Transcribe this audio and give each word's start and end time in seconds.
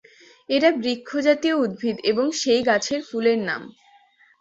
এরা 0.49 0.69
বৃক্ষ 0.77 1.09
জাতীয় 1.27 1.55
উদ্ভিদ 1.55 1.97
এবং 2.11 2.25
সেই 2.41 2.61
গাছের 2.63 3.01
ফুলের 3.09 3.39
নাম। 3.41 3.61